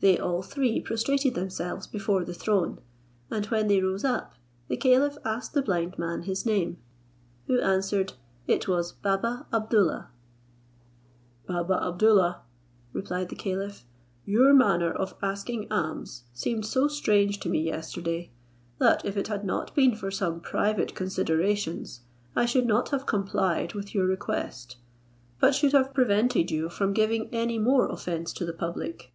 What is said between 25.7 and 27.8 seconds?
have prevented you from giving any